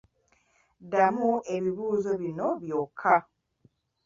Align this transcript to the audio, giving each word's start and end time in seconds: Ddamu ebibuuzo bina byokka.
Ddamu 0.83 1.31
ebibuuzo 1.55 2.11
bina 2.21 2.47
byokka. 2.61 3.15